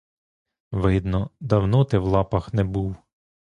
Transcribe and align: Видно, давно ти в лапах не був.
Видно, 0.71 1.29
давно 1.39 1.85
ти 1.85 1.97
в 1.97 2.03
лапах 2.03 2.53
не 2.53 2.63
був. 2.63 2.95